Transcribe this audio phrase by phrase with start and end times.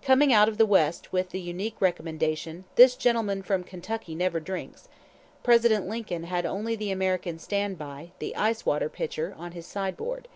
[0.00, 4.88] Coming out of the West with the unique recommendation, "This gentleman from Kentucky never drinks,"
[5.42, 10.28] President Lincoln had only the American standby, the ice water pitcher, on his sideboard.